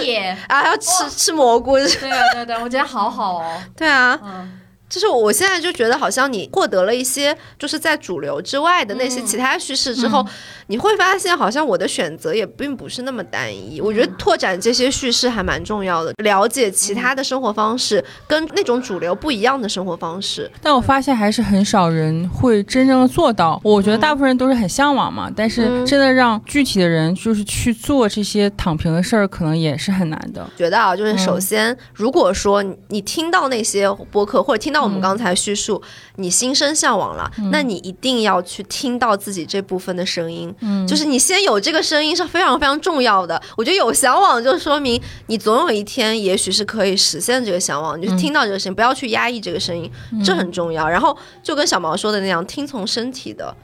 [0.47, 4.57] 啊，还要吃吃蘑菇，对啊对对，我觉得好好哦， 对啊，嗯。
[4.91, 10.23] 就是我现在就觉得，好像你获得了一些就是在主流之外的那些其他叙事之后，
[10.67, 13.79] 你会发现，好像我的选择也并不是那么单一。
[13.79, 20.51] 我觉得拓展这些叙事还蛮重要的，了解其他的生活方式，跟那种主流不一样的生活方式。
[20.61, 23.61] 但我发现还是很少人会真正的做到。
[23.63, 30.45] 我觉得大部分人都是很向往嘛，但是嗯真的让具体的人就是去做这些躺平的事儿，可能也是很难的。
[30.57, 35.81] 觉得啊，就是首先，如果说你你听到那些播客，或者听到我们刚才叙述，
[36.15, 40.53] 你心生向往了，那你一定要去听到自己这部分的声音。
[40.61, 43.41] 嗯，就是你先有这个声音是非常非常重要的。
[43.55, 47.99] 我觉得有向往，就说明你总有一天也许是可以实现这个向往。
[48.01, 49.89] 你就听到这个声音，不要去压抑这个声音，
[50.23, 50.87] 这很重要。
[50.87, 53.55] 然后就跟小毛说的那样，听从身体的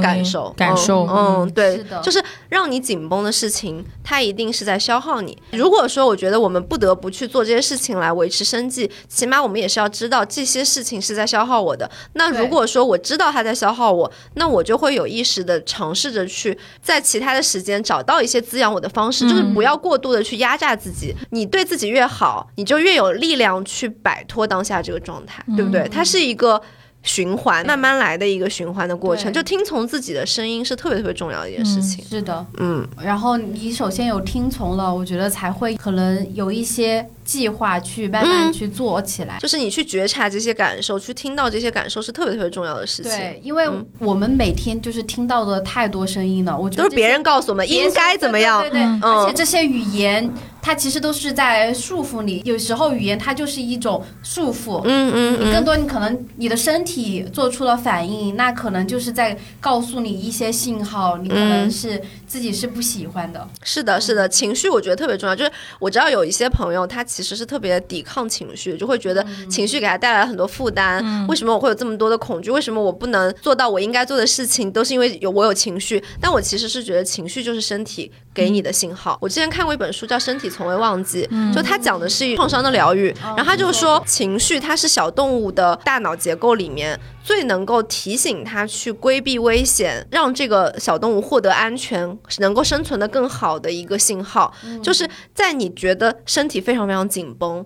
[0.00, 5.36] 感受，感受，嗯，嗯对是的，就是让你紧绷的事情，它一定是在消耗你。
[5.52, 11.90] 如果说我觉得我们不得不去做这些事情来维持生计，起码我们也是要知道这些事情是在消耗我的。
[12.14, 21.14] 那如果说我知道它在消耗我，那我就会有意识的尝试着去在其他的时间找到一些滋养我的方式，就是不要过度的去压榨自己。
[21.30, 25.88] 你对自己越好，你就越有力量去摆脱当下这个状态，对不对？
[25.88, 26.60] 它是一个。
[27.04, 32.04] 循环慢慢来的一个循环的过程，就听从自己的声音是特别特别重要的一件事情。
[32.04, 39.38] 是的，嗯，然后你首先有听从了，我觉得才会可能有一些计划去慢慢嗯去做起来。
[39.40, 43.10] 就是你去觉察这些感受，去听到这些感受是特别特别重要的事情。
[43.10, 48.60] 对，因为嗯我们每天就是听到的太多声音了，我觉得都是别人告诉我们应该怎么样。
[48.60, 54.80] 对对对对嗯而且这些语言它其实都是在束缚你，有时候语言它就是一种束缚。
[54.84, 62.00] 嗯嗯嗯，你更多，你可能你的身体做出了反应，那可能就是在告诉你一些信号，你可能嗯是
[62.34, 63.48] 自己是不喜欢的。
[63.62, 65.36] 是的，是的，情绪我觉得特别重要。
[65.36, 71.00] 就是我知道有一些朋友，他其实是特别抵抗情绪，就会觉得情绪给他带来很多负担。
[71.28, 72.50] 为什么我会有这么多的恐惧？
[72.50, 74.68] 为什么我不能做到我应该做的事情？
[74.72, 76.02] 都是因为有我有情绪。
[76.20, 79.16] 但我其实是觉得情绪就是身体给你的信号。
[79.20, 86.98] 我之前看过一本书叫《身体从未忘记》，就他讲的是创伤的疗愈，然后他就说情绪它是小动物的大脑结构里面。
[87.22, 97.64] 最能够提醒它去规避危险，让这个小动物获得安全，能够生存的更好的一个信号，就是在你觉得身体非常非常紧绷。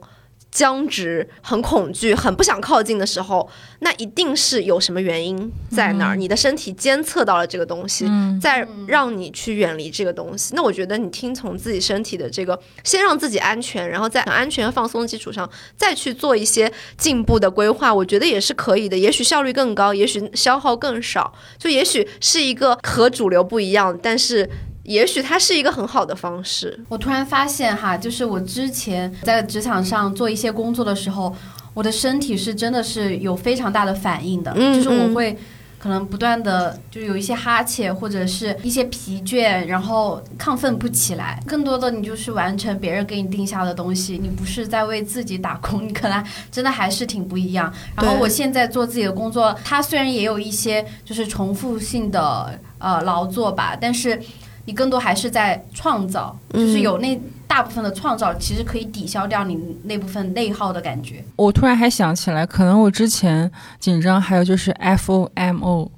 [0.51, 3.49] 僵直、很恐惧、很不想靠近的时候，
[3.81, 6.17] 那一定是有什么原因在那儿。
[6.17, 10.55] 你的身体监测到了这个东西，嗯再让你去远离这个东西。
[10.55, 18.97] 那我觉得你听从自己身体的这个，先让自己安全，然后在很安全和放松的基础上，再去做一些进步的规划，我觉得也是可以的。
[18.97, 24.49] 也许效率更高，也许消耗更少，就也许是一个和主流不一样，但是。
[24.89, 26.79] 也许它是一个很好的方式。
[26.89, 31.35] 我突然发现哈，就是我之前在职场上做一些工作的时候，
[31.75, 35.39] 我的身体是真的是有非常大的反应的，嗯就是我嗯会
[35.79, 41.39] 可能不断的就有一些哈欠或者是一些疲倦，然后亢奋不起来。
[41.47, 47.71] 更多的你就是完成别人给你定下的东西，你不是在为自己打工，你可能真的还是挺不一样。
[47.95, 54.19] 然后我现在做自己的工作，它虽然也有一些就是重复性的呃劳作吧，但是。
[54.69, 61.25] 你更多还是在创造，就是有那大部分的创造，其实可以抵消掉你那部分内耗的感觉。
[61.37, 63.51] 我突然还想起来，可能我之前
[63.81, 65.89] 紧张，还有就是 FOMO。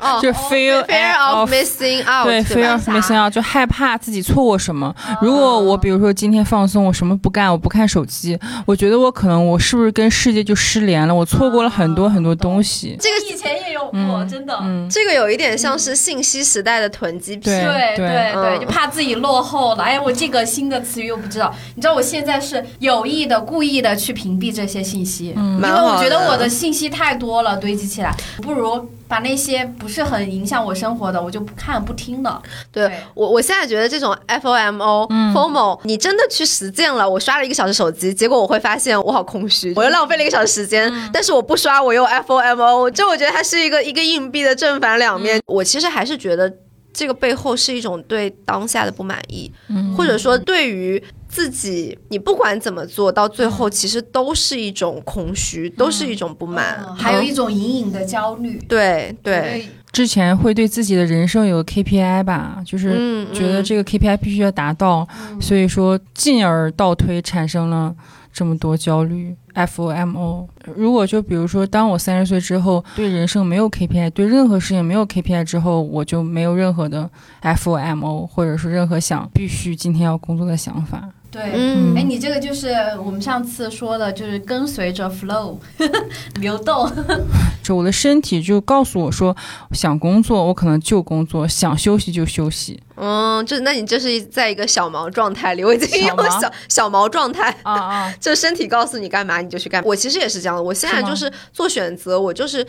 [0.00, 4.94] 哦 就 fear fear of missing out，对 fear of missing out，就害怕自己错过什么。
[5.20, 11.14] 如果我比如说今天放松，我什么不干，我不看手机，我觉得我可能我是不是跟世界就失联了？
[11.14, 12.96] 我错过了很多很多东西。
[13.00, 14.58] 这个以前也有过，真的。
[14.62, 17.44] 嗯，这个有一点像是信息时代的囤积癖。
[17.44, 17.62] 对
[17.96, 19.84] 对对对，嗯就怕自己落后了。
[19.84, 21.54] 哎，我这个新的词语又不知道。
[21.74, 32.42] 你知道我现在是有意的、故意的去屏蔽这些信息，因为我觉得我的信息太多了，堆积起来，不如把那些不是很影响我生活的，我就不看不听的。
[32.72, 45.40] 对对我，我现在觉得这种 FOMO、FOMO，你真的去实践了，我刷了一个小时手机，结果我会发现我好空虚，我又浪费了一个小时时间，但是我不刷，我又 FOMO，就我觉得它是一个一个硬币的正反两面。
[45.46, 46.52] 我其实还是觉得
[46.92, 49.52] 这个背后是一种对当下的不满意，
[49.96, 51.02] 或者说对于。
[51.34, 56.94] 自己，你不管怎么做到最后，其实都是一种空虚，都是一种不满，嗯。
[56.94, 58.56] 还有一种隐隐的焦虑。
[58.68, 65.08] 对对，之前会对自己的人生有 KPI 吧，就是嗯觉得这个 KPI 必须要达到，
[65.40, 67.92] 所以说进而倒推产生了
[68.32, 69.34] 这么多焦虑。
[69.54, 77.08] FOMO，如果就比如说，当我三十岁之后对人生没有 KPI，对任何事情没有 KPI 之后，我就没有任何的
[77.40, 81.08] FOMO，或者是任何想必须今天要工作的想法。
[81.34, 82.68] 对，嗯哎，你这个就是
[83.04, 85.58] 我们上次说的，就是跟随着 flow
[86.40, 86.88] 流动。
[87.60, 89.36] 就我的身体就告诉我说，
[89.72, 92.80] 想工作我可能就工作，想休息就休息。
[92.94, 99.86] 嗯，就那你就是在一个小毛状态里，我已经有小毛小小毛状态，啊啊，就身体告诉你干嘛你就去干嘛。
[99.88, 102.64] 我其实也是这样的，我现在就是做选择，我就是。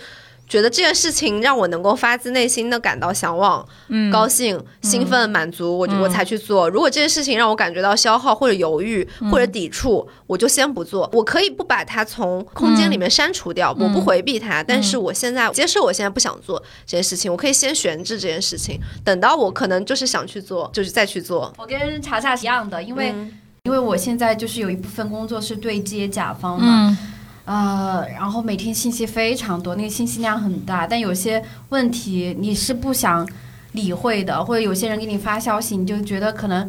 [0.47, 6.69] 觉得这件事情让我能够发自内心的感到向往、嗯，高兴、兴奋、满足，我我才去做。
[6.69, 9.31] 如果这件事情让我感觉到消耗或者犹豫嗯。
[9.31, 11.09] 或者抵触，我就先不做。
[11.11, 21.51] 我可以不把它从空间里面删除掉，我不回避它，但是我现在接受我现在不想做这件事情，我可以先悬置这件事情，等到我可能就是想去做，就是再去做。
[21.57, 23.33] 我跟查查是一样的，因为、嗯。
[23.65, 26.97] 因为我现在就是有一部分工作是对接甲方嘛，嗯
[27.45, 33.27] 呃，然后每天信息非常多，那个信息量很大，但有些问题你是不想
[33.73, 36.67] 理会的，或者有些人给你发消息，你就觉得可能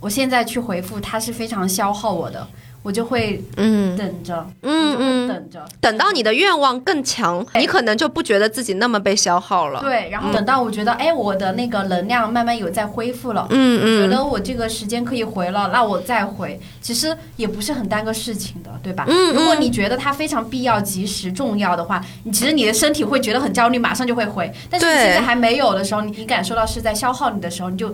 [0.00, 2.46] 我现在去回复他是非常消耗我的，
[2.86, 5.66] 我就会嗯等着，嗯嗯，等着。
[5.80, 9.80] 等到你的愿望更强，你可能就不觉得自己那么被消耗了。
[9.80, 19.04] 对，然后等到我觉得，哎，我的那个能量慢慢有在恢复了，嗯嗯，觉得我这个时间可以回了，那我再回，其实也不是很耽搁事情的，对吧？
[19.08, 24.48] 嗯如果你觉得它非常必要、及时、重要的话，你其实你的身体会觉得很焦虑，马上就会回。
[24.70, 27.92] 但是你现在还没有的时候，你你感受到是在消耗你的时候，你就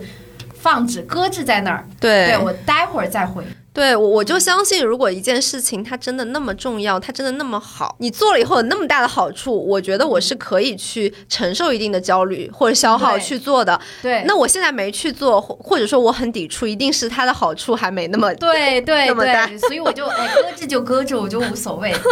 [0.53, 1.83] 放置、搁置在那儿。
[1.99, 3.43] 对对我待会儿再回。
[3.73, 13.79] 对我我就相信，如果一件事情它真的那么重要，它真的那么好，你做了以后有那么大的好处，我觉得我是可以去承受一定的焦虑或者消耗去做的。
[14.01, 18.31] 对，那我现在没去做，或或者说我很抵触，一定是它的好处还没那么。
[18.35, 21.91] 对对对，所以我就哎搁置就搁置，我就无所谓。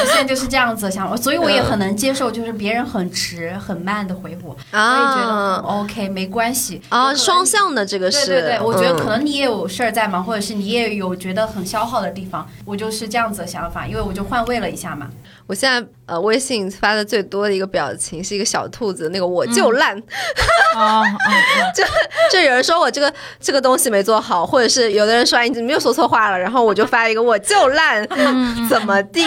[0.00, 15.08] 我现在就是这样子的想法，所以我也很能接受，就是别人很迟很慢的回复，我也觉得 OK，没关系啊，双向的这个是，对对对，我觉得可嗯能你也有事儿在忙，或者是你也有觉得很消耗的地方，我就是这样子的想法，因为我就换位了一下嘛。
[15.46, 20.00] 我现在呃微信发的最多的一个表情是一个小兔子，那个我就烂，
[20.76, 21.06] 啊啊
[22.32, 28.06] 就有人说我这个这个东西没做好，或者是有的人说哎你怎么又说错话了，然后我就发一个我就烂，
[28.68, 29.22] 怎么地？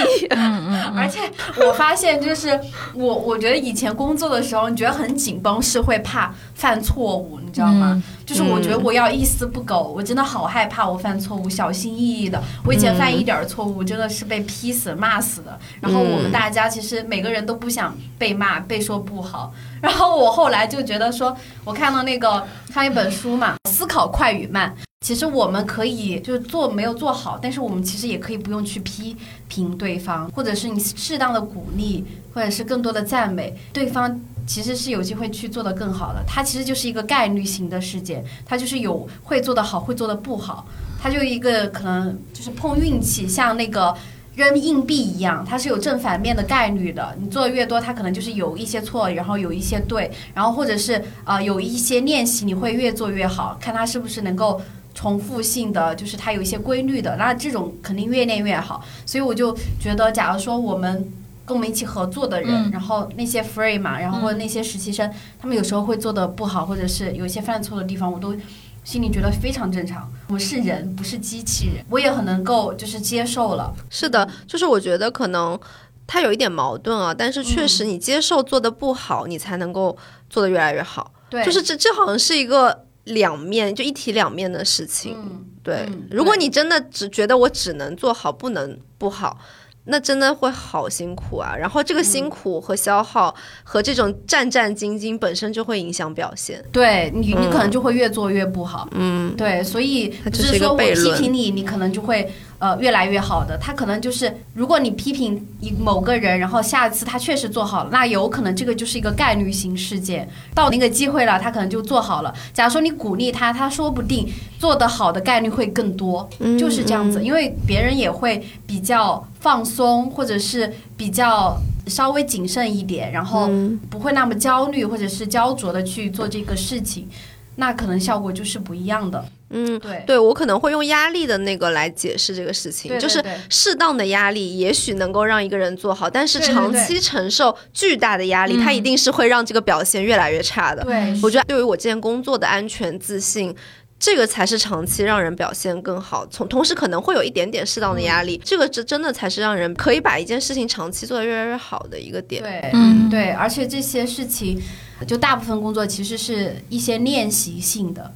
[0.96, 1.20] 而且
[1.58, 2.58] 我发现，就是
[2.94, 8.02] 我我觉得以前工作的时候，你觉得很紧绷，是会怕犯错误，你知道吗？
[8.26, 12.42] 就是我觉得我要一丝不苟，我真的好害怕我犯错误，小心翼翼的。
[12.66, 15.60] 我以前犯一点儿错误，真的是被批死、骂死的。
[15.80, 19.54] 然后我们大家其实每个人都不想被骂、被说不好。
[19.82, 24.74] 然后我后来就觉得说，我看到那个看一本书嘛，《思考快与慢》。
[25.06, 29.18] 其实我们可以就是做没有做好，但是我们其实也可以不用去批
[29.50, 34.18] 评对方，或者是你适当的鼓励，或者是更多的赞美对方。
[34.46, 40.66] 其实是有机会去做的更好的，它其实就是一个概率型的事件，它就是有会做得好，会做得不好，
[41.02, 43.96] 它就一个可能就是碰运气，像那个
[44.36, 47.16] 扔硬币一样，它是有正反面的概率的。
[47.20, 54.62] 你做的越多，它可能就是有一些错，然后有一些对，然后或者是呃有一些练习，你会越做越好，看它是不是能够。
[54.96, 58.86] 重复性的，就是它有一些规律的，那这种肯定越练越好。
[59.08, 61.12] 所以我就觉得，假如说我们
[61.46, 68.36] 跟我们一起合作的人，嗯然后那些 free 嘛，然后或者那些实习生，他们有时候会做的不好，或者是有一些犯错的地方，我都
[68.84, 70.12] 心里觉得非常正常。
[70.30, 73.74] 我是人，不是机器人，我也很能够就是接受了。
[73.90, 75.60] 是的，就是我觉得可能
[76.08, 79.98] 它有一点矛盾啊，但是确嗯实你接受做的不好，你才能够
[80.30, 81.12] 做得越来越好。
[81.30, 85.16] 对，就是这这好像是一个两面，就一体两面的事情。
[85.18, 89.38] 嗯，对，嗯如果你真的只觉得我只能做好，不能不好。
[89.86, 91.56] 那真的会好辛苦啊！
[91.56, 96.64] 然后这个嗯辛苦和消耗和这种战战兢兢本身就会影响表现。
[96.72, 98.88] 对你，你可能就会越做越不好。
[98.92, 103.58] 嗯，对，所以不它这是一个是说我批评你，你可能就会呃越来越好的。
[103.58, 112.34] 他可能就是，如果你批评一某个人，然后下次他确实做好了，那有可能这个就是一个概率型事件，到那个机会了，他可能就做好了。
[112.54, 114.28] 假如说你鼓励他，他说不定
[114.60, 117.24] 做得好的概率会更多，嗯就是这样子。
[117.24, 127.08] 因为别人也会比较放松，或者是比较稍微谨慎一点，然后嗯不会那么焦虑或者是焦灼的去做这个事情，
[127.56, 129.24] 那可能效果就是不一样的。
[129.54, 140.84] 嗯，对，对我可能会用压力的那个来解释这个事情，就是适当的压力也许能够让一个人做好，但是长期承受巨大的压力，嗯它一定是会让这个表现越来越差的。
[140.84, 143.56] 对，我觉得对于我之前工作的安全自信。
[144.00, 152.44] 这个才是长期让人表现更好，从同时可能会有一点点适当的压力，这个真真的才是让人可以把一件事情长期做得越来越好的一个点。
[152.44, 154.62] 对，嗯对，而且这些事情，
[155.08, 158.14] 就大部分工作其实是一些练习性的，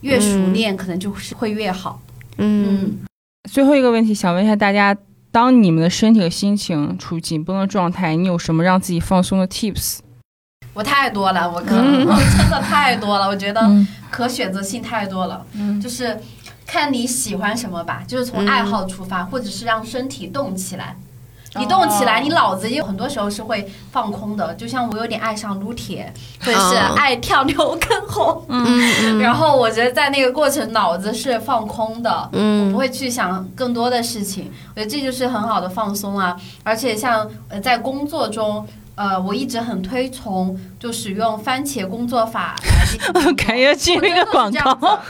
[0.00, 2.00] 越熟练可能就是会越好。
[2.38, 2.98] 嗯，
[3.50, 4.96] 最后一个问题，想问一下大家：
[5.30, 9.98] 当你们的身体和心情处于紧绷的状态，你有什么让自己放松的 tips？
[10.72, 15.44] 我太多了，我可能、 我真的太多了，我觉得嗯可选择性太多了。
[15.54, 16.18] 嗯就是
[16.66, 20.96] 看你喜欢什么吧，就是从爱好出发，或者是让身体动起来。
[21.56, 24.54] 你动起来，哦你脑子有很多时候是会放空的。
[24.54, 34.50] 就像我有点爱上撸铁，或者是哦爱跳牛跟红， 嗯然后我觉得在那个过程脑子是放空的，我不嗯会去想更多的事情。
[34.74, 36.36] 我觉得这就是很好的放松啊。
[36.62, 38.66] 而且像呃在工作中，
[39.00, 43.32] 呃，我一直很推崇就使用番茄工作法来。
[43.32, 45.00] 感觉进入一个广告哦，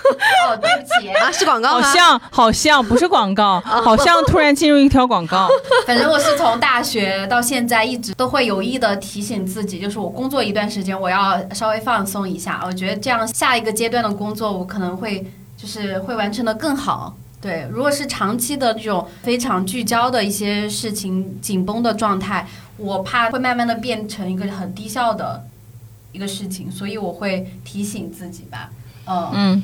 [0.62, 1.09] 对不起。
[1.09, 1.82] 啊，是广告吗？
[1.84, 5.49] 好像好像不是广告， 好像突然进入一条广告。
[5.88, 12.62] 反正我是从大学到现在一直都会有意的提醒自己，就是我工作一段时间，我要稍微放松一下。
[12.64, 17.16] 我觉得这样下一个阶段的工作，我可能会就是会完成的更好。
[17.41, 25.43] 对，如果是长期的这种非常聚焦的一些事情紧绷的状态，我怕会慢慢的变成一个很低效的
[26.12, 28.70] 一个事情，所以我会提醒自己吧。
[29.07, 29.62] 嗯嗯，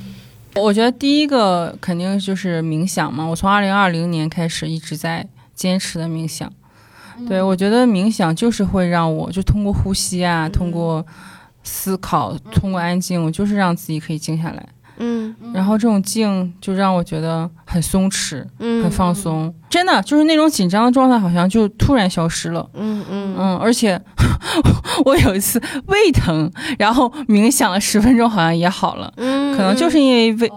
[0.54, 3.26] 我觉得第一个肯定就是冥想嘛。
[3.26, 6.50] 我从二零二零年开始一直在坚持的冥想。
[7.28, 11.04] 对，我觉得冥想就是会让我就通过呼吸啊，通过
[11.62, 14.66] 思考，通过安静，我就是让自己可以静下来。
[14.98, 19.52] 嗯然后这种静就让我觉得很松弛，嗯很放松。
[19.68, 22.68] 真的就是那种紧张的状态，好像就突然消失了。
[22.74, 24.00] 嗯嗯嗯，而且
[25.04, 29.12] 我有一次胃疼，然后冥想了十分钟，好像也好了。
[29.16, 30.50] 嗯，可能就是因为胃，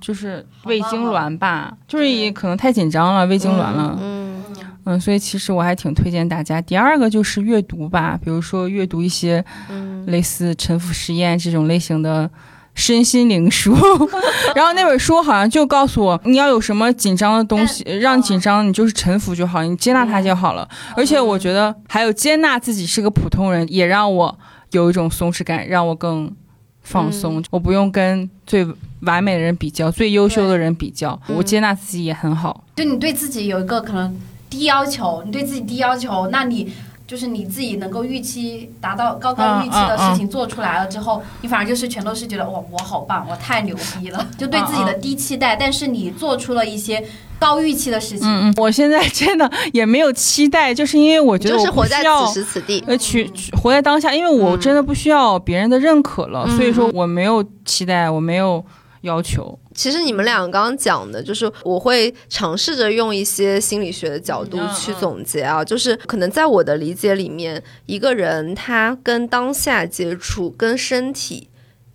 [0.00, 3.98] 就是胃痉挛吧，就是也可能太紧张了，胃痉挛了。
[4.00, 4.42] 嗯
[4.84, 6.60] 嗯，所以其实我还挺推荐大家。
[6.60, 12.28] 第二个就是阅读吧，比如说阅读一些嗯类似《沉浮实验》这种类型的
[12.74, 13.74] 身心灵书。
[14.54, 20.68] 然后那本书好像就告诉我，你要有什么紧张的东西让你紧张，你就是臣服就好，你接纳它就好了。
[20.96, 24.38] 而且我觉得还有接纳自己是个普通人，也让我
[24.70, 26.34] 有一种松弛感，让我更
[26.82, 27.42] 放松。
[27.50, 28.66] 我不用跟最
[29.02, 32.64] 完美的人比较，最优秀的人比较，我接纳自己也很好。
[32.76, 34.18] 就你对自己有一个可能
[34.48, 36.72] 低要求，你对自己低要求，那你
[37.12, 47.04] 就是你自己能够预期达到高高预期的事情做出来了之后，你反而就是全都是觉得哇我好棒，我太牛逼了，就对自己的低期待，但是你做出了一些
[47.38, 48.26] 高预期的事情。
[48.26, 52.82] 嗯嗯，我现在真的也没有期待，就是因为我觉得我就是活在需要此时此地。
[52.86, 58.64] 呃，去去活在当下，因为我真的不需要别人的认可了，嗯所以说我没有期待，我没有
[59.02, 59.56] 要求。
[59.74, 71.48] 其实你们俩刚刚讲的，就是我会尝试着用一些心理学的角度嗯去嗯总结啊，就是可能在我的理解里面，一个人他跟当下接触、跟身体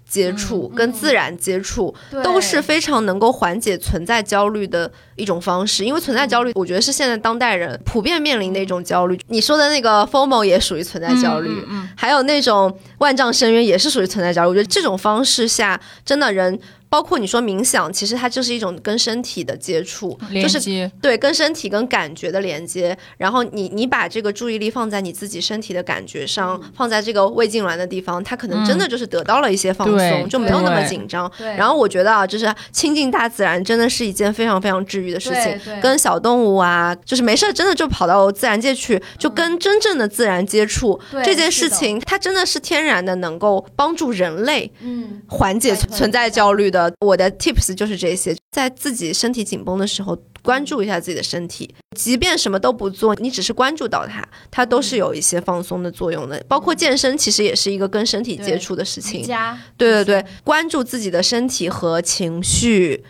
[0.09, 9.19] 接触、跟自然接触，对都是非常能够缓解存在焦虑的一种方式，因为存在焦虑，我觉得是现在当代人普遍面临的一种焦虑。
[9.27, 14.49] 你说的那个 formo 也属于存在焦虑，嗯还有那种万丈深渊也是属于存在焦虑。
[14.49, 16.57] 我觉得这种方式下，真的人
[16.89, 22.97] 包括你说冥想，其实它就是一种跟身体的接触，就是连接，对跟身体跟感觉的连接。
[23.17, 31.29] 然后你你把这个注意力放在你自己身体的感觉上，放在这个胃痉挛的地方，它可能真的就是得到了一些放松，对就没有那么紧张。
[31.57, 35.59] 然后我觉得啊，就是亲近大自然真的是一件非常非常治愈的事情。
[35.81, 46.76] 跟小动物啊，就是没事儿真的就跑到自然界去，就跟真正的自然接触、对这件事情，它真的是天然的能够帮助人类嗯，缓解存在焦虑的。
[46.99, 56.43] 我的 tips 就是这些，在自己身体紧绷的时候，关注一下自己的身体，即便什么都不做，你只是关注到它，它都是有一些放松的作用的。
[56.47, 59.23] 包括健身，其实也是一个跟身体接触的事瑜情。
[59.23, 63.03] 伽，对对对，关注自己的身体和情绪，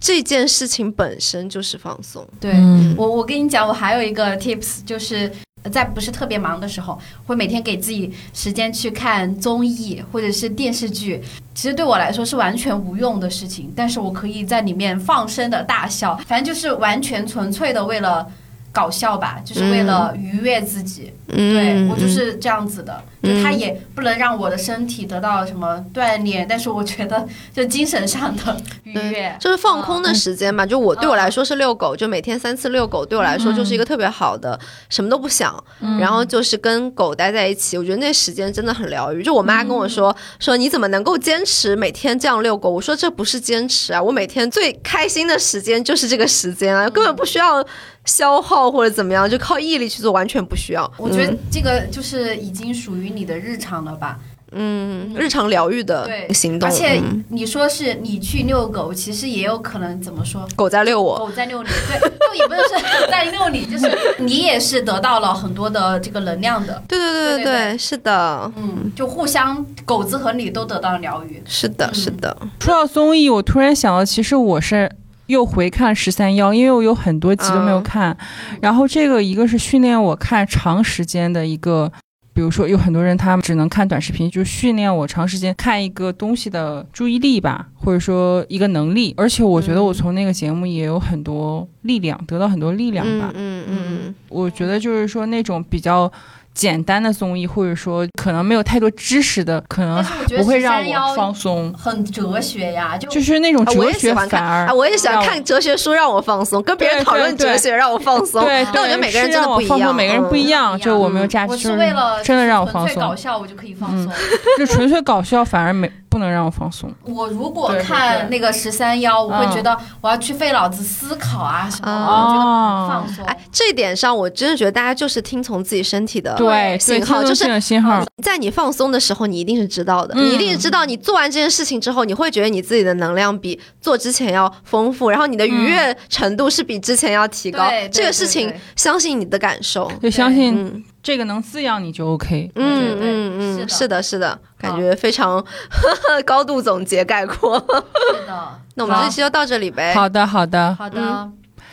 [0.00, 2.26] 这件事情本身就是放松。
[2.40, 2.52] 对。
[2.52, 5.30] 嗯我我跟你讲，我还有一个 tips，就是
[5.70, 11.22] 在不是特别忙的时候，会每天给自己时间去看综艺或者是电视剧。
[11.54, 18.26] 其实对我来说是完全无用的事情，但是我可以在里面放声的大笑，反正就是完全纯粹的为了
[18.72, 21.12] 搞笑吧，就是为了愉悦自己。
[21.21, 30.66] 嗯，对我就是这样子的，就嗯它也不能让我的身体得到什么锻炼，但是我觉得就精神上的愉悦，就是放空的时间嘛。
[30.66, 34.58] 就我对我来说是遛狗，就每天三次遛狗，对我来说就是一个特别好的，
[34.88, 35.62] 什么都不想，
[35.98, 37.78] 然后就是跟狗待在一起。
[37.78, 39.22] 我觉得那时间真的很疗愈。
[39.22, 42.68] 就我妈跟我说说你怎么能够坚持每天这样遛狗？
[42.68, 47.64] 我说这不是坚持啊，我每天最开心的时间就是这个时间啊，根本不需要
[48.04, 50.90] 消耗或者怎么样，就靠毅力去做，完全不需要。
[50.96, 54.18] 我觉得这个就是已经属于你的日常了吧？
[54.54, 60.46] 嗯，日常疗愈的行动，而且嗯你说是你去遛狗，其实也有可能怎么说？
[60.54, 61.18] 狗在遛我。
[61.18, 61.98] 狗在遛你，对，
[62.28, 63.90] 就也不是说在遛你，就是
[64.22, 71.42] 你也是得到了很多的这个能量的，对对对对对对，是的，嗯，就互相狗子和你都得到了疗愈。
[71.46, 72.36] 是的，嗯是的。
[72.60, 74.92] 说到综艺，我突然想到，其实我是
[75.26, 78.16] 又回看十三幺，因为我有很多集都没有看。
[78.60, 81.90] 然后这个一个是训练我看长时间的一个，
[82.34, 89.14] 比如说有很多人他们只能看短视频，就训练我长时间看一个东西的注意力吧，或者说一个能力。
[89.16, 93.30] 而且我觉得我从那个节目也有很多力量，得到很多力量吧。
[93.34, 96.10] 嗯嗯嗯我觉得就是说那种比较。
[96.54, 100.04] 简单的综艺，或者说可能没有太多知识的，可能
[100.36, 101.72] 不会让我放松。
[101.72, 108.44] 很哲学呀，就就是那种哲学也喜欢看反而啊，我也喜欢让看哲学书，让我放松；跟别人讨论对对哲学，让我放松。
[108.44, 110.48] 对，但我觉得每个人真的不一样，放松每个人不一嗯。
[110.48, 110.80] 样。
[110.80, 114.12] 就我没有价值，我是为了真的让我放松，粹搞笑，我就可以放松。
[114.58, 116.92] 就纯粹搞笑反而没不能让我放松。
[117.04, 123.24] 我如果看那个十三幺，我会嗯觉得我要去费脑子思考啊什么，啊我觉得放松。
[123.24, 137.66] 哎，这一点上，我真的觉得大家就是听从自己身体的对对，信号，就是信号，在你放松的时候，你一定是知道的，嗯你一定是知道，你做完这件事情之后，你会觉得你自己的能量比做之前要丰富，然后你的愉悦程度是比之前要提高。
[137.90, 139.90] 这个事情相信你的感受。
[140.02, 142.50] 就相信嗯这个能滋养你就 OK。
[142.54, 145.44] 嗯嗯嗯，是的是的，是的，感觉非常
[146.24, 147.58] 高度总结概括。
[147.58, 151.30] 是的， 那我们这期就到这里呗，好的，好的，好的，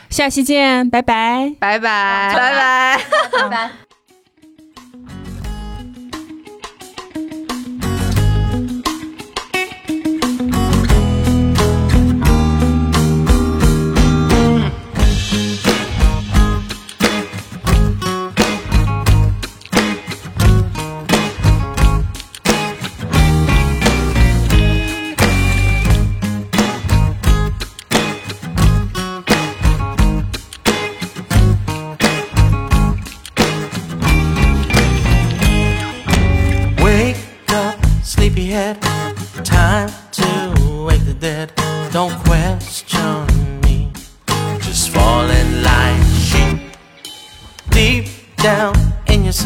[0.10, 1.54] 下期见，拜拜。
[1.60, 3.02] 拜拜，好拜拜。
[3.32, 3.89] 拜拜。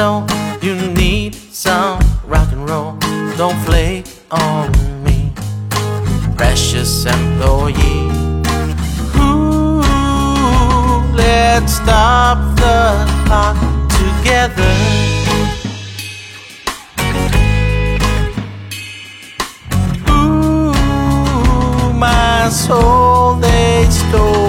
[0.03, 0.25] Soul,
[0.61, 2.91] you need some rock and roll.
[3.37, 4.67] Don't flake on
[5.05, 5.31] me,
[6.35, 8.09] precious employee.
[9.23, 9.79] Ooh,
[11.23, 12.79] let's stop the
[13.25, 13.57] clock
[14.01, 14.73] together.
[20.09, 20.73] Ooh,
[21.93, 24.42] my soul they stole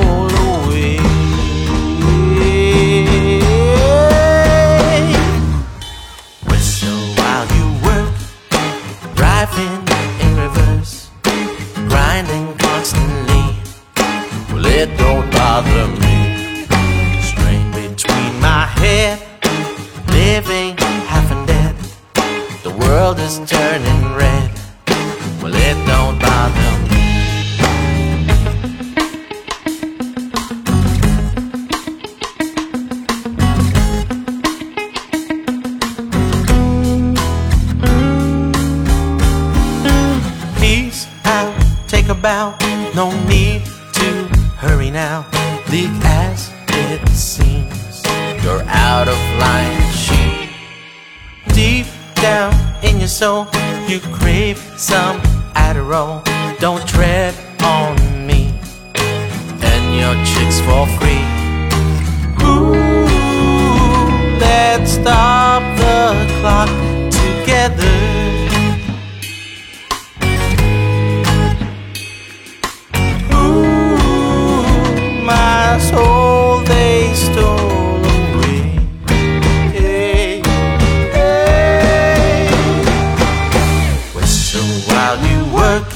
[84.89, 85.87] while you work,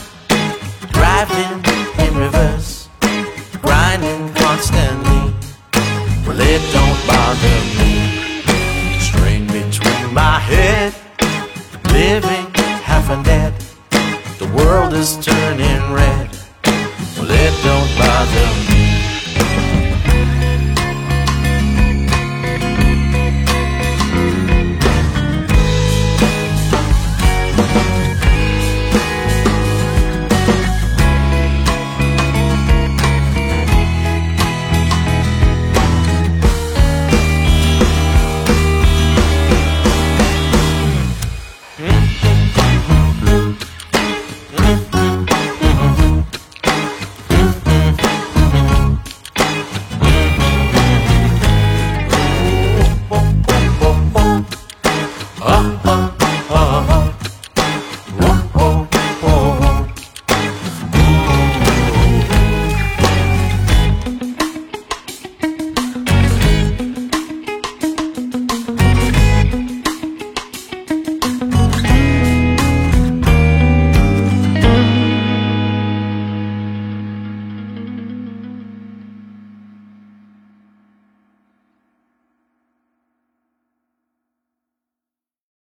[0.92, 1.58] driving
[2.04, 2.88] in reverse,
[3.60, 5.34] grinding constantly.
[6.24, 7.92] Well, it don't bother me.
[9.00, 10.94] Strain between my head,
[11.92, 12.46] living
[12.82, 13.52] half undead.
[14.38, 15.37] The world is turning.